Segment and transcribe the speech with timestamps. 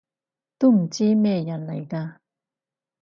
[0.57, 2.17] 都唔知咩人嚟㗎